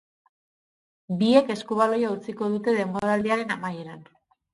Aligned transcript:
Biek 1.19 1.51
eskubaloia 1.55 2.13
utziko 2.13 2.47
dute 2.55 2.73
denboraldiaren 2.79 3.55
amaieran. 3.59 4.01